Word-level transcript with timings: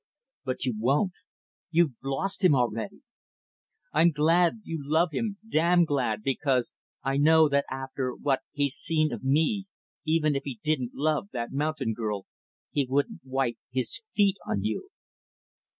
But 0.45 0.65
you 0.65 0.73
won't. 0.79 1.11
You've 1.69 1.93
lost 2.03 2.43
him 2.43 2.55
already. 2.55 3.01
I'm 3.93 4.09
glad 4.09 4.61
you 4.63 4.81
love 4.83 5.09
him 5.11 5.37
damn 5.47 5.85
glad 5.85 6.23
because 6.23 6.73
I 7.03 7.17
know 7.17 7.47
that 7.49 7.65
after 7.69 8.15
what 8.15 8.39
he's 8.51 8.73
seen 8.73 9.13
of 9.13 9.23
me 9.23 9.67
even 10.03 10.35
if 10.35 10.41
he 10.43 10.59
didn't 10.63 10.95
love 10.95 11.27
that 11.33 11.51
mountain 11.51 11.93
girl, 11.93 12.25
he 12.71 12.87
wouldn't 12.89 13.21
wipe 13.23 13.59
his 13.69 14.01
feet 14.15 14.37
on 14.43 14.63
you. 14.63 14.89